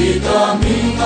[0.00, 0.96] Kita ming